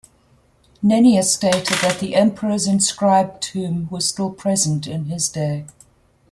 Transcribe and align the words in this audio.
Nennius 0.81 1.31
stated 1.31 1.77
that 1.83 1.99
the 1.99 2.15
emperor's 2.15 2.65
inscribed 2.65 3.39
tomb 3.43 3.87
was 3.91 4.09
still 4.09 4.31
present 4.31 4.87
in 4.87 5.05
his 5.05 5.29
day. 5.29 5.67